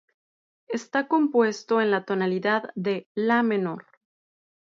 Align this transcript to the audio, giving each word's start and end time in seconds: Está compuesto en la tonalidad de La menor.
Está 0.67 1.07
compuesto 1.07 1.79
en 1.79 1.91
la 1.91 2.05
tonalidad 2.05 2.71
de 2.73 3.05
La 3.13 3.43
menor. 3.43 3.85